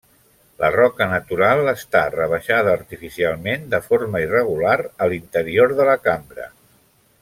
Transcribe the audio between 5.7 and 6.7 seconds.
de la cambra.